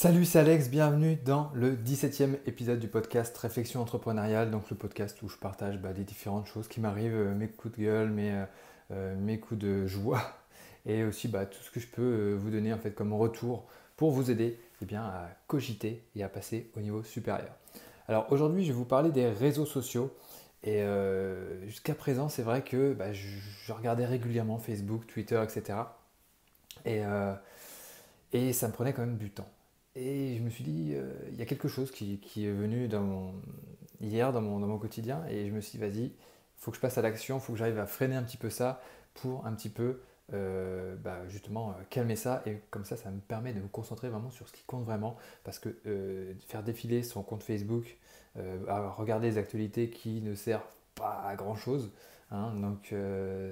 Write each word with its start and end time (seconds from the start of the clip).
Salut, 0.00 0.26
c'est 0.26 0.38
Alex, 0.38 0.68
bienvenue 0.68 1.16
dans 1.16 1.50
le 1.54 1.74
17e 1.74 2.36
épisode 2.46 2.78
du 2.78 2.86
podcast 2.86 3.36
Réflexion 3.36 3.80
entrepreneuriale, 3.80 4.48
donc 4.52 4.70
le 4.70 4.76
podcast 4.76 5.20
où 5.22 5.28
je 5.28 5.36
partage 5.36 5.78
bah, 5.78 5.92
des 5.92 6.04
différentes 6.04 6.46
choses 6.46 6.68
qui 6.68 6.78
m'arrivent, 6.78 7.16
euh, 7.16 7.34
mes 7.34 7.48
coups 7.48 7.76
de 7.76 7.82
gueule, 7.82 8.10
mes, 8.10 8.30
euh, 8.30 8.44
euh, 8.92 9.16
mes 9.16 9.40
coups 9.40 9.58
de 9.58 9.88
joie 9.88 10.22
et 10.86 11.02
aussi 11.02 11.26
bah, 11.26 11.46
tout 11.46 11.60
ce 11.60 11.72
que 11.72 11.80
je 11.80 11.88
peux 11.88 12.34
vous 12.34 12.50
donner 12.50 12.72
en 12.72 12.78
fait 12.78 12.92
comme 12.92 13.12
retour 13.12 13.66
pour 13.96 14.12
vous 14.12 14.30
aider 14.30 14.60
eh 14.82 14.84
bien, 14.84 15.02
à 15.02 15.30
cogiter 15.48 16.04
et 16.14 16.22
à 16.22 16.28
passer 16.28 16.70
au 16.76 16.80
niveau 16.80 17.02
supérieur. 17.02 17.50
Alors 18.06 18.30
aujourd'hui, 18.30 18.62
je 18.62 18.68
vais 18.68 18.78
vous 18.78 18.84
parler 18.84 19.10
des 19.10 19.28
réseaux 19.28 19.66
sociaux. 19.66 20.14
Et 20.62 20.80
jusqu'à 21.66 21.96
présent, 21.96 22.28
c'est 22.28 22.42
vrai 22.42 22.62
que 22.62 22.92
bah, 22.92 23.12
je, 23.12 23.72
regardais 23.72 24.06
régulièrement 24.06 24.58
Facebook, 24.58 25.08
Twitter, 25.08 25.42
etc. 25.42 25.76
Et, 26.84 27.02
et 28.32 28.52
ça 28.52 28.68
me 28.68 28.72
prenait 28.72 28.92
quand 28.92 29.02
même 29.02 29.18
du 29.18 29.30
temps. 29.30 29.48
Et 29.94 30.36
je 30.36 30.42
me 30.42 30.50
suis 30.50 30.64
dit, 30.64 30.92
euh, 30.94 31.12
il 31.32 31.38
y 31.38 31.42
a 31.42 31.46
quelque 31.46 31.68
chose 31.68 31.90
qui, 31.90 32.20
est 32.36 32.50
venu 32.50 32.88
hier 34.00 34.32
dans 34.32 34.40
mon, 34.40 34.78
quotidien. 34.78 35.24
Et 35.28 35.48
je 35.48 35.52
me 35.52 35.60
suis 35.60 35.78
dit, 35.78 35.84
vas-y, 35.84 36.12
faut 36.56 36.70
que 36.70 36.76
je 36.76 36.80
passe 36.80 36.98
à 36.98 37.02
l'action, 37.02 37.40
faut 37.40 37.52
que 37.52 37.58
j'arrive 37.58 37.78
à 37.78 37.86
freiner 37.86 38.16
un 38.16 38.22
petit 38.22 38.36
peu 38.36 38.50
ça 38.50 38.80
pour 39.14 39.46
un 39.46 39.52
petit 39.54 39.70
peu 39.70 40.00
euh, 40.34 40.94
bah, 40.96 41.26
justement 41.28 41.70
euh, 41.70 41.82
calmer 41.90 42.16
ça. 42.16 42.42
Et 42.46 42.60
comme 42.70 42.84
ça, 42.84 42.96
ça 42.96 43.10
me 43.10 43.20
permet 43.20 43.52
de 43.52 43.60
me 43.60 43.68
concentrer 43.68 44.08
vraiment 44.08 44.30
sur 44.30 44.46
ce 44.48 44.52
qui 44.52 44.62
compte 44.64 44.84
vraiment. 44.84 45.16
Parce 45.42 45.58
que 45.58 45.76
faire 46.46 46.62
défiler 46.62 47.02
son 47.02 47.22
compte 47.22 47.42
Facebook, 47.42 47.96
regarder 48.36 49.30
des 49.30 49.38
actualités 49.38 49.90
qui 49.90 50.20
ne 50.20 50.34
servent 50.34 50.62
pas 50.94 51.24
à 51.26 51.34
grand 51.34 51.56
chose, 51.56 51.90
hein, 52.30 52.54
donc 52.54 52.94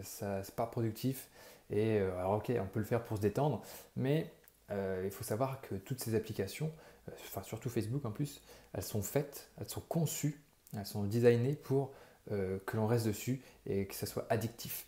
ça 0.02 0.42
c'est 0.44 0.54
pas 0.54 0.66
productif. 0.66 1.28
Et 1.70 1.98
alors 1.98 2.34
ok, 2.34 2.52
on 2.60 2.66
peut 2.66 2.78
le 2.78 2.84
faire 2.84 3.02
pour 3.04 3.16
se 3.16 3.22
détendre, 3.22 3.62
mais 3.96 4.30
euh, 4.70 5.02
il 5.04 5.10
faut 5.10 5.24
savoir 5.24 5.60
que 5.60 5.76
toutes 5.76 6.00
ces 6.00 6.14
applications, 6.14 6.72
euh, 7.08 7.12
enfin 7.26 7.42
surtout 7.42 7.68
Facebook 7.68 8.04
en 8.04 8.10
plus, 8.10 8.40
elles 8.72 8.82
sont 8.82 9.02
faites, 9.02 9.50
elles 9.60 9.68
sont 9.68 9.82
conçues, 9.82 10.40
elles 10.76 10.86
sont 10.86 11.04
designées 11.04 11.54
pour 11.54 11.92
euh, 12.32 12.58
que 12.66 12.76
l'on 12.76 12.86
reste 12.86 13.06
dessus 13.06 13.42
et 13.66 13.86
que 13.86 13.94
ça 13.94 14.06
soit 14.06 14.26
addictif. 14.28 14.86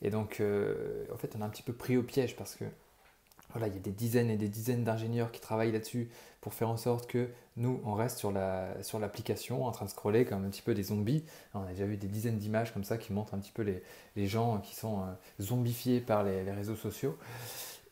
Et 0.00 0.10
donc, 0.10 0.40
en 1.12 1.16
fait, 1.16 1.34
on 1.36 1.42
a 1.42 1.44
un 1.44 1.48
petit 1.48 1.64
peu 1.64 1.72
pris 1.72 1.96
au 1.96 2.04
piège 2.04 2.36
parce 2.36 2.54
que 2.54 2.64
voilà, 3.50 3.66
il 3.66 3.74
y 3.74 3.76
a 3.76 3.80
des 3.80 3.90
dizaines 3.90 4.30
et 4.30 4.36
des 4.36 4.48
dizaines 4.48 4.84
d'ingénieurs 4.84 5.32
qui 5.32 5.40
travaillent 5.40 5.72
là-dessus 5.72 6.08
pour 6.40 6.54
faire 6.54 6.68
en 6.68 6.76
sorte 6.76 7.08
que 7.08 7.30
nous, 7.56 7.80
on 7.84 7.94
reste 7.94 8.18
sur, 8.18 8.30
la, 8.30 8.80
sur 8.84 9.00
l'application 9.00 9.64
en 9.64 9.72
train 9.72 9.86
de 9.86 9.90
scroller 9.90 10.24
comme 10.24 10.44
un 10.44 10.50
petit 10.50 10.62
peu 10.62 10.72
des 10.72 10.84
zombies. 10.84 11.24
On 11.52 11.64
a 11.64 11.70
déjà 11.70 11.84
vu 11.84 11.96
des 11.96 12.06
dizaines 12.06 12.38
d'images 12.38 12.72
comme 12.72 12.84
ça 12.84 12.96
qui 12.96 13.12
montrent 13.12 13.34
un 13.34 13.40
petit 13.40 13.50
peu 13.50 13.62
les, 14.14 14.26
gens 14.28 14.58
qui 14.58 14.76
sont 14.76 15.02
zombifiés 15.40 16.00
par 16.00 16.22
les 16.22 16.48
réseaux 16.52 16.76
sociaux. 16.76 17.18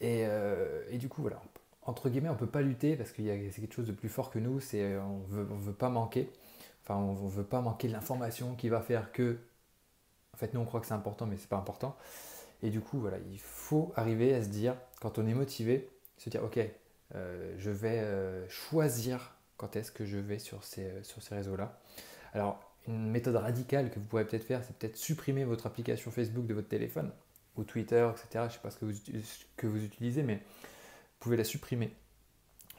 Euh, 0.03 0.85
et, 0.91 0.99
du 0.99 1.09
coup, 1.09 1.23
voilà, 1.23 1.41
entre 1.83 2.09
guillemets, 2.09 2.29
on 2.29 2.35
ne 2.35 2.39
peut 2.39 2.47
pas 2.47 2.63
lutter 2.63 2.97
parce 2.97 3.13
que 3.13 3.23
c'est 3.23 3.61
quelque 3.61 3.75
chose 3.75 3.87
de 3.87 3.93
plus 3.93 4.09
fort 4.09 4.31
que 4.31 4.39
nous, 4.39 4.61
c'est 4.61 4.83
euh, 4.83 5.03
on 5.03 5.19
veut, 5.29 5.45
ne 5.45 5.61
veut 5.61 5.73
pas 5.73 5.89
manquer. 5.89 6.31
Enfin, 6.83 6.97
on 6.97 7.13
ne 7.25 7.31
veut 7.31 7.45
pas 7.45 7.61
manquer 7.61 7.89
l'information 7.89 8.55
qui 8.55 8.69
va 8.69 8.81
faire 8.81 9.13
que. 9.13 9.39
En 10.35 10.37
fait, 10.39 10.53
nous, 10.55 10.61
on 10.61 10.65
croit 10.65 10.81
que 10.81 10.87
c'est 10.87 10.95
important, 10.95 11.27
mais 11.27 11.37
c'est 11.37 11.49
pas 11.49 11.57
important. 11.57 11.97
Et 12.63 12.71
du 12.71 12.81
coup, 12.81 12.99
voilà, 12.99 13.19
il 13.31 13.39
faut 13.39 13.93
arriver 13.97 14.35
à 14.35 14.43
se 14.43 14.49
dire, 14.49 14.77
quand 15.01 15.19
on 15.19 15.27
est 15.27 15.35
motivé, 15.35 15.89
se 16.19 16.31
dire, 16.31 16.45
ok, 16.45 16.59
euh, 17.15 17.55
je 17.59 17.71
vais 17.71 18.03
choisir 18.49 19.37
quand 19.57 19.77
est-ce 19.77 19.93
que 19.93 20.05
je 20.05 20.19
vais 20.19 20.39
sur 20.39 20.65
ces, 20.65 21.03
sur 21.03 21.23
ces 21.23 21.35
réseaux-là. 21.35 21.79
Alors, 22.35 22.61
une 22.87 23.11
méthode 23.11 23.37
radicale 23.37 23.91
que 23.91 23.99
vous 23.99 24.07
pourrez 24.07 24.27
peut-être 24.27 24.45
faire, 24.45 24.63
c'est 24.65 24.77
peut-être 24.77 24.97
supprimer 24.97 25.45
votre 25.45 25.67
application 25.67 26.11
Facebook 26.11 26.47
de 26.47 26.55
votre 26.55 26.69
téléphone 26.69 27.11
Twitter, 27.65 28.09
etc. 28.11 28.29
Je 28.35 28.39
ne 28.39 28.49
sais 28.51 28.59
pas 28.63 28.71
ce 28.71 28.79
que, 28.79 29.67
vous, 29.67 29.85
utilisez, 29.85 30.23
mais 30.23 30.37
vous 30.37 31.21
pouvez 31.21 31.37
la 31.37 31.45
supprimer. 31.45 31.93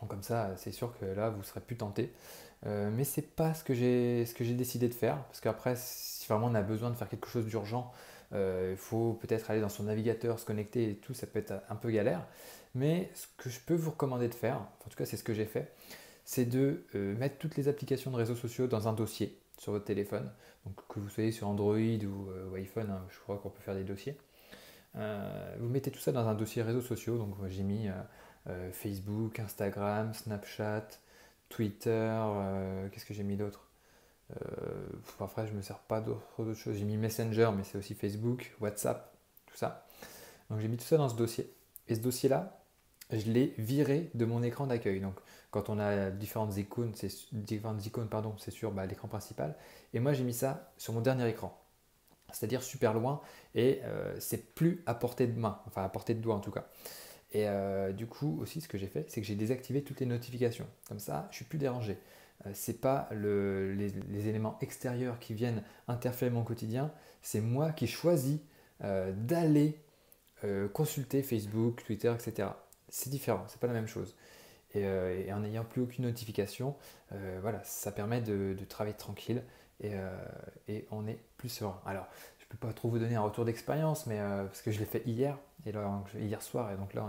Comme 0.08 0.24
ça, 0.24 0.56
c'est 0.58 0.72
sûr 0.72 0.98
que 1.00 1.06
là, 1.06 1.30
vous 1.30 1.40
ne 1.40 1.44
serez 1.44 1.62
plus 1.62 1.76
tenté. 1.76 2.14
Euh, 2.66 2.90
mais 2.92 3.04
ce 3.04 3.20
n'est 3.20 3.28
pas 3.28 3.54
ce 3.54 3.64
que 3.64 3.74
j'ai 3.74 4.54
décidé 4.54 4.88
de 4.88 4.94
faire, 4.94 5.18
parce 5.26 5.42
qu'après, 5.42 5.76
si 5.78 6.28
vraiment 6.28 6.48
on 6.48 6.56
a 6.56 6.62
besoin 6.62 6.90
de 6.90 6.96
faire 6.96 7.10
quelque 7.10 7.28
chose 7.28 7.46
d'urgent, 7.46 7.92
euh, 8.34 8.72
il 8.72 8.78
faut 8.78 9.14
peut-être 9.14 9.52
aller 9.52 9.62
dans 9.62 9.70
son 9.70 9.84
navigateur, 9.84 10.40
se 10.40 10.46
connecter 10.46 10.92
et 10.92 10.96
tout, 10.96 11.14
ça 11.14 11.28
peut 11.28 11.40
être 11.40 11.54
un 11.70 11.76
peu 11.76 11.92
galère. 11.92 12.26
Mais 12.76 13.10
ce 13.14 13.28
que 13.38 13.50
je 13.50 13.60
peux 13.60 13.76
vous 13.76 13.92
recommander 13.92 14.28
de 14.28 14.34
faire, 14.34 14.58
en 14.58 14.90
tout 14.90 14.98
cas 14.98 15.06
c'est 15.06 15.18
ce 15.18 15.24
que 15.24 15.34
j'ai 15.34 15.46
fait, 15.46 15.72
c'est 16.26 16.46
de 16.46 16.84
euh, 16.96 17.16
mettre 17.18 17.38
toutes 17.38 17.56
les 17.56 17.68
applications 17.68 18.12
de 18.12 18.18
réseaux 18.18 18.36
sociaux 18.36 18.68
dans 18.68 18.88
un 18.88 18.94
dossier 18.94 19.38
sur 19.58 19.72
votre 19.72 19.86
téléphone. 19.86 20.30
Donc 20.66 20.76
que 20.88 21.00
vous 21.00 21.10
soyez 21.10 21.32
sur 21.32 21.48
Android 21.48 21.78
ou, 21.78 22.56
iPhone, 22.56 22.90
hein, 22.90 23.06
je 23.10 23.20
crois 23.20 23.38
qu'on 23.38 23.50
peut 23.50 23.62
faire 23.62 23.76
des 23.76 23.84
dossiers. 23.84 24.18
Euh, 24.98 25.56
vous 25.60 25.70
mettez 25.70 25.92
tout 25.92 26.00
ça 26.00 26.12
dans 26.12 26.28
un 26.28 26.36
dossier 26.36 26.62
réseaux 26.62 26.82
sociaux. 26.82 27.18
Donc 27.18 27.36
j'ai 27.48 27.64
mis 27.64 27.88
euh, 27.88 27.94
euh, 28.50 28.72
Facebook, 28.72 29.40
Instagram, 29.40 30.14
Snapchat, 30.14 30.88
Twitter. 31.50 32.20
Qu'est-ce 32.92 33.06
que 33.06 33.14
j'ai 33.14 33.24
mis 33.24 33.38
d'autre? 33.38 33.64
Après, 35.20 35.48
je 35.48 35.54
ne 35.54 35.58
me 35.58 35.62
sers 35.62 35.80
pas 35.80 36.02
d'autres 36.02 36.54
choses. 36.54 36.76
J'ai 36.76 36.84
mis 36.86 36.98
Messenger, 36.98 37.52
mais 37.56 37.64
c'est 37.64 37.78
aussi 37.78 37.96
Facebook, 37.96 38.56
WhatsApp, 38.60 39.14
tout 39.46 39.56
ça. 39.56 39.86
Donc 40.50 40.60
j'ai 40.60 40.68
mis 40.68 40.78
tout 40.78 40.86
ça 40.86 40.98
dans 40.98 41.10
ce 41.10 41.16
dossier. 41.16 41.54
Et 41.88 41.96
ce 41.96 42.02
dossier-là, 42.02 42.60
je 43.12 43.32
l'ai 43.32 43.54
viré 43.58 44.12
de 44.14 44.26
mon 44.26 44.44
écran 44.44 44.68
d'accueil. 44.68 45.00
Donc, 45.00 45.16
quand 45.52 45.70
on 45.70 45.80
a 45.80 46.10
différentes 46.10 46.58
icônes, 46.58 46.92
c'est 46.94 47.10
c'est 47.10 48.52
sur 48.52 48.72
bah, 48.72 48.86
l'écran 48.86 49.08
principal. 49.08 49.56
Et 49.94 50.02
moi, 50.02 50.12
j'ai 50.12 50.26
mis 50.26 50.34
ça 50.34 50.74
sur 50.78 50.92
mon 50.92 51.00
dernier 51.00 51.30
écran 51.30 51.58
c'est-à-dire 52.32 52.64
super 52.64 52.94
loin, 52.94 53.22
et 53.56 53.82
euh, 53.84 54.16
c'est 54.20 54.54
plus 54.54 54.84
à 54.86 54.94
portée 54.94 55.28
de 55.28 55.40
main, 55.40 55.60
enfin 55.68 55.84
à 55.84 55.90
portée 55.90 56.14
de 56.14 56.22
doigt 56.22 56.36
en 56.36 56.40
tout 56.40 56.52
cas. 56.52 56.68
Et 57.34 57.48
euh, 57.48 57.92
du 57.92 58.08
coup 58.08 58.38
aussi 58.42 58.62
ce 58.62 58.68
que 58.68 58.78
j'ai 58.78 58.88
fait, 58.88 59.06
c'est 59.10 59.22
que 59.22 59.28
j'ai 59.28 59.36
désactivé 59.36 59.84
toutes 59.84 60.00
les 60.00 60.06
notifications. 60.06 60.68
Comme 60.88 61.00
ça, 61.00 61.28
je 61.32 61.38
suis 61.38 61.46
plus 61.46 61.58
dérangé. 61.58 61.98
Euh, 62.46 62.52
c'est 62.54 62.80
pas 62.80 63.10
les, 63.12 64.28
éléments 64.28 64.58
extérieurs 64.62 65.20
qui 65.20 65.34
viennent 65.34 65.64
interférer 65.88 66.32
mon 66.32 66.44
quotidien, 66.44 66.92
c'est 67.22 67.42
moi 67.42 67.72
qui 67.72 67.88
choisis 67.88 68.40
d'aller 68.80 69.80
consulter 70.74 71.24
Facebook, 71.24 71.84
Twitter, 71.84 72.14
etc. 72.14 72.50
C'est 72.90 73.10
différent, 73.10 73.44
c'est 73.48 73.60
pas 73.60 73.66
la 73.66 73.74
même 73.74 73.88
chose. 73.88 74.16
Et, 74.82 75.34
en 75.34 75.40
n'ayant 75.40 75.64
plus 75.64 75.82
aucune 75.82 76.06
notification, 76.06 76.76
voilà, 77.42 77.62
ça 77.64 77.92
permet 77.92 78.22
de 78.22 78.56
travailler 78.68 78.96
tranquille 78.96 79.42
euh, 79.84 80.26
et, 80.68 80.88
on 80.92 81.08
est 81.08 81.20
plus 81.38 81.50
serein. 81.50 81.80
Alors, 81.86 82.08
je 82.40 82.46
ne 82.46 82.50
peux 82.50 82.68
pas 82.68 82.74
trop 82.74 82.90
vous 82.90 83.00
donner 83.00 83.16
un 83.16 83.22
retour 83.22 83.46
d'expérience, 83.46 84.08
mais 84.08 84.20
euh, 84.20 84.46
parce 84.46 84.62
que 84.62 84.72
je 84.72 84.80
l'ai 84.80 84.86
fait 84.86 85.04
hier, 85.06 85.38
et 85.66 85.72
hier 86.20 86.42
soir, 86.42 86.72
et 86.72 86.78
donc 86.78 86.94
là 86.94 87.06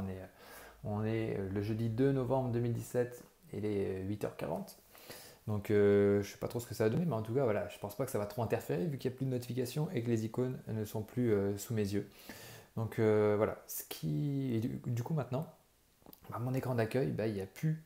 on 0.84 1.04
est, 1.04 1.38
le 1.50 1.62
jeudi 1.62 1.88
2 1.88 2.12
novembre 2.12 2.50
2017, 2.50 3.22
et 3.52 3.58
il 3.58 3.64
est 3.64 4.04
8h40. 4.04 4.76
Donc 5.46 5.70
euh, 5.70 6.20
je 6.22 6.28
ne 6.28 6.32
sais 6.32 6.38
pas 6.38 6.48
trop 6.48 6.60
ce 6.60 6.66
que 6.66 6.74
ça 6.74 6.84
va 6.84 6.90
donner, 6.90 7.06
mais 7.06 7.14
en 7.14 7.22
tout 7.22 7.32
cas, 7.32 7.44
voilà, 7.44 7.68
je 7.68 7.76
ne 7.76 7.80
pense 7.80 7.96
pas 7.96 8.04
que 8.04 8.10
ça 8.10 8.18
va 8.18 8.26
trop 8.26 8.42
interférer 8.42 8.84
vu 8.84 8.98
qu'il 8.98 9.10
n'y 9.10 9.14
a 9.14 9.16
plus 9.16 9.26
de 9.26 9.30
notifications 9.30 9.88
et 9.92 10.02
que 10.02 10.08
les 10.08 10.26
icônes 10.26 10.58
ne 10.68 10.84
sont 10.84 11.02
plus 11.02 11.32
sous 11.56 11.72
mes 11.72 11.94
yeux. 11.94 12.08
Donc 12.76 12.98
voilà, 12.98 13.62
ce 13.66 13.82
qui. 13.88 14.60
du, 14.86 15.02
coup 15.02 15.14
maintenant, 15.14 15.46
mon 16.40 16.54
écran 16.54 16.74
d'accueil, 16.74 17.08
bah, 17.08 17.26
il 17.26 17.34
n'y 17.34 17.40
a 17.40 17.46
plus 17.46 17.82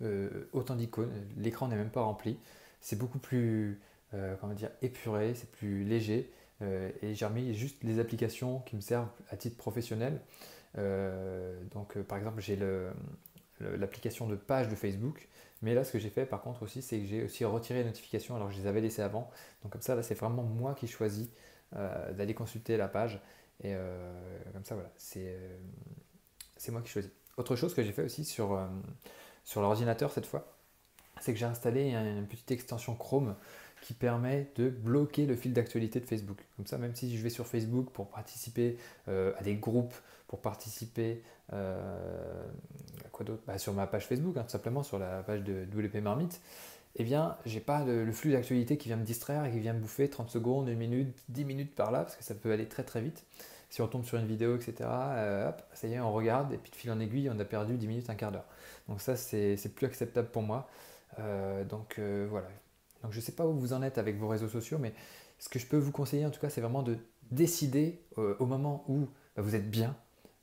autant 0.52 0.74
d'icônes, 0.74 1.12
l'écran 1.36 1.68
n'est 1.68 1.76
même 1.76 1.90
pas 1.90 2.02
rempli. 2.02 2.38
C'est 2.80 2.98
beaucoup 2.98 3.18
plus 3.18 3.80
euh, 4.14 4.36
comment 4.40 4.52
dire, 4.52 4.70
épuré, 4.82 5.34
c'est 5.34 5.50
plus 5.50 5.84
léger. 5.84 6.30
Euh, 6.60 6.90
et 7.02 7.14
j'ai 7.14 7.24
remis 7.26 7.54
juste 7.54 7.82
les 7.82 7.98
applications 7.98 8.60
qui 8.60 8.76
me 8.76 8.80
servent 8.80 9.08
à 9.30 9.36
titre 9.36 9.56
professionnel. 9.56 10.20
Euh, 10.78 11.62
donc 11.72 11.98
par 12.02 12.18
exemple, 12.18 12.40
j'ai 12.40 12.58
l'application 13.60 14.26
de 14.26 14.36
page 14.36 14.68
de 14.68 14.74
Facebook. 14.74 15.28
Mais 15.62 15.74
là, 15.74 15.84
ce 15.84 15.92
que 15.92 15.98
j'ai 15.98 16.10
fait 16.10 16.26
par 16.26 16.42
contre 16.42 16.62
aussi, 16.62 16.82
c'est 16.82 16.98
que 16.98 17.06
j'ai 17.06 17.24
aussi 17.24 17.44
retiré 17.44 17.80
les 17.80 17.84
notifications 17.84 18.36
alors 18.36 18.48
que 18.48 18.54
je 18.54 18.60
les 18.60 18.66
avais 18.66 18.80
laissées 18.80 19.02
avant. 19.02 19.30
Donc 19.62 19.72
comme 19.72 19.82
ça, 19.82 19.94
là, 19.94 20.02
c'est 20.02 20.14
vraiment 20.14 20.42
moi 20.42 20.74
qui 20.74 20.88
choisis 20.88 21.28
d'aller 21.72 22.34
consulter 22.34 22.76
la 22.76 22.88
page. 22.88 23.20
Et 23.62 23.74
comme 24.52 24.64
ça, 24.64 24.74
voilà, 24.74 24.90
c'est 24.96 25.32
moi 26.70 26.82
qui 26.82 26.90
choisis. 26.90 27.10
Autre 27.36 27.56
chose 27.56 27.74
que 27.74 27.82
j'ai 27.82 27.92
fait 27.92 28.02
aussi 28.02 28.24
sur, 28.24 28.60
sur 29.44 29.62
l'ordinateur 29.62 30.12
cette 30.12 30.26
fois, 30.26 30.46
c'est 31.20 31.32
que 31.32 31.38
j'ai 31.38 31.46
installé 31.46 31.92
une 31.92 32.26
petite 32.26 32.50
extension 32.50 32.94
Chrome 32.94 33.34
qui 33.82 33.94
permet 33.94 34.48
de 34.56 34.70
bloquer 34.70 35.26
le 35.26 35.36
fil 35.36 35.52
d'actualité 35.52 36.00
de 36.00 36.06
Facebook. 36.06 36.38
Comme 36.56 36.66
ça, 36.66 36.78
même 36.78 36.94
si 36.94 37.16
je 37.16 37.22
vais 37.22 37.30
sur 37.30 37.46
Facebook 37.46 37.90
pour 37.90 38.08
participer 38.08 38.78
euh, 39.08 39.32
à 39.38 39.42
des 39.42 39.56
groupes, 39.56 39.94
pour 40.28 40.40
participer 40.40 41.22
euh, 41.52 42.46
à 43.04 43.08
quoi 43.08 43.26
d'autre? 43.26 43.42
Bah, 43.46 43.58
Sur 43.58 43.74
ma 43.74 43.86
page 43.86 44.06
Facebook, 44.06 44.36
hein, 44.36 44.44
tout 44.44 44.50
simplement, 44.50 44.82
sur 44.82 44.98
la 44.98 45.22
page 45.22 45.42
de 45.42 45.64
WP 45.64 45.96
Marmite, 45.96 46.40
eh 46.96 47.04
bien, 47.04 47.36
j'ai 47.46 47.60
pas 47.60 47.84
le, 47.84 48.10
flux 48.12 48.32
d'actualité 48.32 48.76
qui 48.76 48.88
vient 48.88 48.96
me 48.96 49.04
distraire 49.04 49.44
et 49.44 49.50
qui 49.50 49.60
vient 49.60 49.72
me 49.72 49.80
bouffer 49.80 50.08
30 50.08 50.30
secondes, 50.30 50.68
1 50.68 50.74
minute, 50.74 51.16
10 51.28 51.44
minutes 51.44 51.74
par 51.74 51.90
là, 51.90 52.00
parce 52.00 52.16
que 52.16 52.24
ça 52.24 52.34
peut 52.34 52.52
aller 52.52 52.66
très 52.66 52.82
très 52.82 53.00
vite. 53.00 53.24
Si 53.70 53.80
on 53.80 53.88
tombe 53.88 54.04
sur 54.04 54.18
une 54.18 54.26
vidéo, 54.26 54.56
etc., 54.56 54.74
euh, 54.80 55.48
hop, 55.48 55.62
ça 55.72 55.88
y 55.88 55.94
est, 55.94 56.00
on 56.00 56.12
regarde, 56.12 56.52
et 56.52 56.58
puis 56.58 56.70
de 56.70 56.76
fil 56.76 56.90
en 56.90 57.00
aiguille, 57.00 57.30
on 57.30 57.38
a 57.38 57.44
perdu 57.44 57.76
10 57.76 57.86
minutes, 57.86 58.10
un 58.10 58.14
quart 58.14 58.32
d'heure. 58.32 58.46
Donc 58.88 59.00
ça, 59.00 59.16
c'est 59.16 59.74
plus 59.74 59.86
acceptable 59.86 60.28
pour 60.28 60.42
moi. 60.42 60.68
donc 61.18 61.98
voilà, 61.98 62.48
donc 63.02 63.12
je 63.12 63.18
ne 63.18 63.22
sais 63.22 63.32
pas 63.32 63.46
où 63.46 63.54
vous 63.54 63.72
en 63.72 63.82
êtes 63.82 63.98
avec 63.98 64.16
vos 64.18 64.28
réseaux 64.28 64.48
sociaux, 64.48 64.78
mais 64.78 64.92
ce 65.38 65.48
que 65.48 65.58
je 65.58 65.66
peux 65.66 65.78
vous 65.78 65.92
conseiller 65.92 66.24
en 66.26 66.30
tout 66.30 66.40
cas, 66.40 66.50
c'est 66.50 66.60
vraiment 66.60 66.82
de 66.82 66.98
décider 67.30 68.00
euh, 68.18 68.36
au 68.38 68.46
moment 68.46 68.84
où 68.88 69.08
bah, 69.36 69.42
vous 69.42 69.54
êtes 69.54 69.68
bien, 69.68 69.96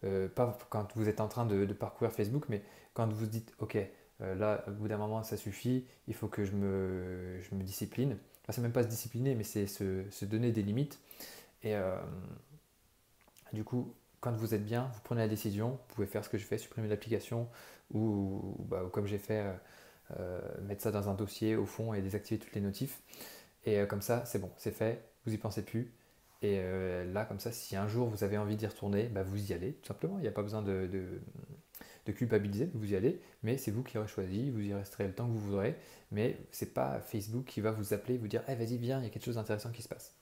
euh, 0.03 0.27
pas 0.27 0.57
quand 0.69 0.95
vous 0.95 1.07
êtes 1.07 1.21
en 1.21 1.27
train 1.27 1.45
de, 1.45 1.65
parcourir 1.73 2.11
Facebook, 2.11 2.45
mais 2.49 2.61
quand 2.93 3.11
vous 3.11 3.25
dites, 3.25 3.53
ok, 3.59 3.77
là, 4.19 4.63
au 4.67 4.71
bout 4.71 4.87
d'un 4.87 4.97
moment, 4.97 5.23
ça 5.23 5.37
suffit, 5.37 5.85
il 6.07 6.13
faut 6.13 6.27
que 6.27 6.45
je 6.45 6.51
me, 6.53 7.39
discipline. 7.53 8.17
Enfin, 8.43 8.53
c'est 8.53 8.61
même 8.61 8.71
pas 8.71 8.83
se 8.83 8.87
discipliner, 8.87 9.35
mais 9.35 9.43
c'est 9.43 9.67
se, 9.67 10.25
donner 10.25 10.51
des 10.51 10.63
limites. 10.63 10.99
Et 11.63 11.75
du 13.53 13.63
coup, 13.63 13.93
quand 14.19 14.33
vous 14.33 14.53
êtes 14.53 14.65
bien, 14.65 14.89
vous 14.93 14.99
prenez 15.03 15.21
la 15.21 15.27
décision, 15.27 15.71
vous 15.71 15.95
pouvez 15.95 16.07
faire 16.07 16.23
ce 16.23 16.29
que 16.29 16.37
je 16.37 16.45
fais, 16.45 16.57
supprimer 16.57 16.87
l'application 16.87 17.47
ou, 17.93 18.55
bah, 18.69 18.83
comme 18.91 19.05
j'ai 19.05 19.19
fait, 19.19 19.45
mettre 20.61 20.81
ça 20.81 20.91
dans 20.91 21.09
un 21.09 21.13
dossier 21.13 21.55
au 21.55 21.65
fond 21.65 21.93
et 21.93 22.01
désactiver 22.01 22.39
toutes 22.39 22.55
les 22.55 22.61
notifs. 22.61 23.01
Et 23.65 23.85
comme 23.87 24.01
ça, 24.01 24.25
c'est 24.25 24.39
bon, 24.39 24.51
c'est 24.57 24.71
fait, 24.71 25.03
vous 25.25 25.33
y 25.33 25.37
pensez 25.37 25.63
plus. 25.63 25.93
Et 26.41 26.59
euh, 26.59 27.11
là, 27.11 27.25
comme 27.25 27.39
ça, 27.39 27.51
si 27.51 27.75
un 27.75 27.87
jour 27.87 28.07
vous 28.07 28.23
avez 28.23 28.37
envie 28.37 28.55
d'y 28.55 28.65
retourner, 28.65 29.07
bah, 29.07 29.23
vous 29.23 29.51
y 29.51 29.53
allez, 29.53 29.73
tout 29.73 29.87
simplement. 29.87 30.17
Il 30.19 30.21
n'y 30.21 30.27
a 30.27 30.31
pas 30.31 30.41
besoin 30.41 30.61
de, 30.61 31.21
culpabiliser, 32.11 32.69
vous 32.73 32.91
y 32.91 32.95
allez, 32.95 33.19
mais 33.43 33.57
c'est 33.57 33.71
vous 33.71 33.83
qui 33.83 33.97
aurez 33.97 34.07
choisi, 34.07 34.49
vous 34.49 34.61
y 34.61 34.73
resterez 34.73 35.07
le 35.07 35.13
temps 35.13 35.27
que 35.27 35.31
vous 35.31 35.39
voudrez, 35.39 35.75
mais 36.11 36.37
c'est 36.51 36.73
pas 36.73 36.99
Facebook 36.99 37.45
qui 37.45 37.61
va 37.61 37.71
vous 37.71 37.93
appeler, 37.93 38.17
vous 38.17 38.27
dire 38.27 38.43
hey, 38.47 38.55
vas-y, 38.55 38.77
viens, 38.77 38.99
il 38.99 39.03
y 39.03 39.07
a 39.07 39.09
quelque 39.09 39.25
chose 39.25 39.35
d'intéressant 39.35 39.71
qui 39.71 39.81
se 39.81 39.87
passe. 39.89 40.13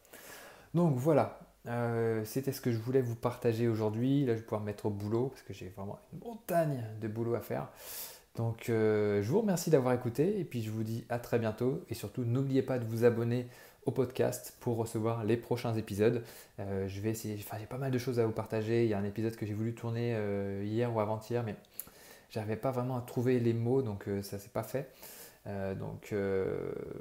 Donc 0.74 0.98
voilà, 0.98 1.40
euh, 1.68 2.24
c'était 2.26 2.52
ce 2.52 2.62
que 2.62 2.72
je 2.72 2.78
voulais 2.78 3.02
vous 3.02 3.16
partager 3.16 3.68
aujourd'hui. 3.68 4.26
Là, 4.26 4.34
je 4.34 4.40
vais 4.40 4.44
pouvoir 4.44 4.62
me 4.62 4.68
mettre 4.68 4.86
au 4.86 4.90
boulot 4.90 5.28
parce 5.28 5.42
que 5.42 5.54
j'ai 5.54 5.70
vraiment 5.70 6.00
une 6.14 6.20
montagne 6.20 6.84
de 7.02 7.08
boulot 7.08 7.36
à 7.36 7.42
faire. 7.42 7.70
Donc, 8.36 8.70
euh, 8.70 9.22
je 9.22 9.30
vous 9.30 9.42
remercie 9.42 9.70
d'avoir 9.70 9.94
écouté 9.94 10.40
et 10.40 10.44
puis 10.44 10.62
je 10.62 10.70
vous 10.70 10.84
dis 10.84 11.06
à 11.10 11.20
très 11.20 11.40
bientôt. 11.40 11.84
Et 11.90 11.94
surtout, 11.94 12.24
n'oubliez 12.24 12.62
pas 12.62 12.80
de 12.80 12.86
vous 12.86 13.04
abonner 13.04 13.48
au 13.86 13.92
podcast 13.92 14.56
pour 14.60 14.78
recevoir 14.78 15.24
les 15.24 15.38
prochains 15.38 15.74
épisodes. 15.76 16.24
Euh, 16.60 16.88
je 16.88 17.02
vais 17.02 17.10
essayer, 17.10 17.36
enfin, 17.40 17.58
j'ai 17.60 17.66
pas 17.66 17.78
mal 17.78 17.92
de 17.92 17.98
choses 17.98 18.20
à 18.20 18.26
vous 18.26 18.34
partager. 18.34 18.84
Il 18.84 18.90
y 18.90 18.94
a 18.94 18.98
un 18.98 19.04
épisode 19.04 19.36
que 19.36 19.46
j'ai 19.46 19.54
voulu 19.54 19.74
tourner 19.74 20.16
hier 20.64 20.94
ou 20.96 21.00
avant-hier, 21.00 21.44
mais 21.44 21.56
j'arrivais 22.30 22.58
pas 22.58 22.72
vraiment 22.72 22.98
à 22.98 23.02
trouver 23.02 23.40
les 23.40 23.54
mots, 23.54 23.82
donc 23.82 24.08
euh, 24.08 24.22
ça 24.22 24.40
s'est 24.40 24.50
pas 24.50 24.64
fait. 24.64 24.92
donc 25.80 26.14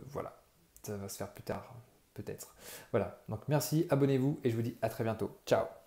voilà, 0.08 0.40
ça 0.82 0.96
va 0.96 1.08
se 1.08 1.16
faire 1.16 1.32
plus 1.32 1.42
tard, 1.42 1.74
peut-être. 2.14 2.54
Voilà, 2.92 3.22
donc 3.28 3.40
merci, 3.48 3.86
abonnez-vous 3.90 4.40
et 4.44 4.50
je 4.50 4.56
vous 4.56 4.62
dis 4.62 4.76
à 4.82 4.88
très 4.88 5.04
bientôt. 5.04 5.36
Ciao 5.46 5.85